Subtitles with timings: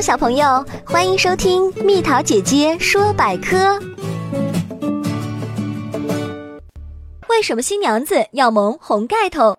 [0.00, 3.78] 小朋友，欢迎收听蜜桃姐姐说百科。
[7.28, 9.54] 为什么新娘子要蒙红盖头？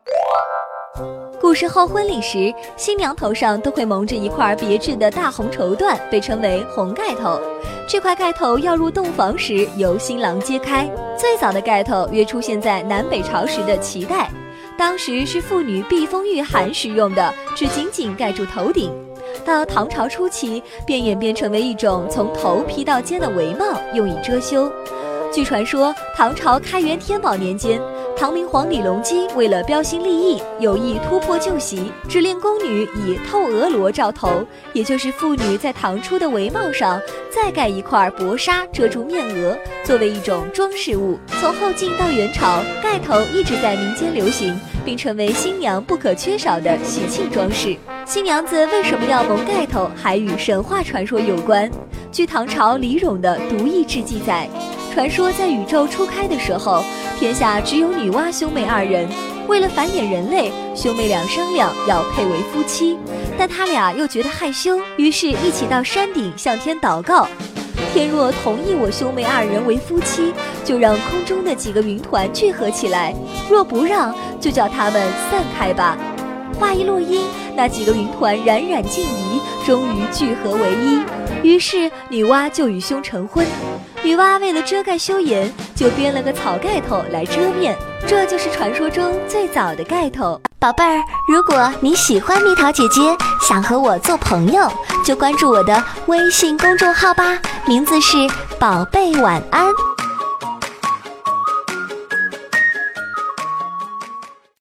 [1.40, 7.40] 古时候婚礼时，新娘头上都会蒙着一块别致的大红绸缎，被称为红盖头。
[7.88, 10.90] 这块盖头要入洞房时由新郎揭开。
[11.16, 14.32] 最早的盖头约出现在南北朝时的齐代，
[14.76, 18.92] 当时是妇女避风御寒时用的，只紧紧盖住头顶。
[19.52, 24.72] 到唐朝初期，便演变成为一种从头披到肩的帷帽，用以遮羞。
[25.30, 27.78] 据传说，唐朝开元天宝年间。
[28.22, 41.18] 唐明皇李隆基为了标新立异，有意突破旧习，指令宫女以透额罗罩头，也就是妇女在唐初的围帽上再盖一块薄纱遮住面额，作为一种装饰物。
[41.42, 47.76] 从后晋到元朝，盖头一直在民间流行，并成为新娘不可缺少的喜庆装饰。
[48.06, 51.68] 新娘子为什么要蒙盖头，还与神话传说有关。
[52.12, 54.48] 据唐朝李咏的《独异志》记载，
[54.94, 56.84] 传说在宇宙初开的时候。
[57.18, 59.08] 天下只有女娲兄妹二人，
[59.48, 62.98] 为了繁衍人类，兄妹俩商量要配为夫妻，
[63.38, 67.28] 但他俩又觉得害羞，于是一起到山顶向天祷告：
[67.94, 70.34] 天若同意我兄妹二人为夫妻，
[70.66, 73.14] 就让空中的几个云团聚合起来；
[73.48, 75.96] 若不让，就叫他们散开吧。
[76.60, 77.22] 话一落音，
[77.56, 81.02] 那几个云团冉冉尽移，终于聚合为一。
[81.44, 83.46] 于是女娲就与兄成婚。
[84.04, 87.76] 女娲为了遮盖羞颜，就编了个草盖头来遮面，
[88.08, 90.40] 这就是传说中最早的盖头。
[90.60, 93.02] 宝贝儿，如果你喜欢蜜桃姐姐，
[93.48, 94.72] 想和我做朋友，
[95.06, 98.18] 就关注我的微信公众号吧，名字是
[98.60, 99.66] 宝贝晚安。